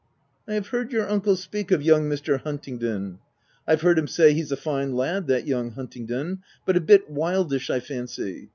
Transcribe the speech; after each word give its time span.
"I 0.47 0.55
have 0.55 0.69
heard 0.69 0.91
your 0.91 1.07
uncle 1.07 1.35
speak 1.35 1.69
of 1.69 1.83
young 1.83 2.09
Mr. 2.09 2.41
Huntingdon. 2.41 3.19
I've 3.67 3.81
heard 3.81 3.99
him 3.99 4.07
say,' 4.07 4.33
He's 4.33 4.51
a 4.51 4.57
fine 4.57 4.95
lad, 4.95 5.27
that 5.27 5.45
young 5.45 5.73
Huntingdon, 5.73 6.39
but 6.65 6.75
a 6.75 6.81
bit 6.81 7.07
wildish 7.07 7.69
I 7.69 7.81
fancy.' 7.81 8.49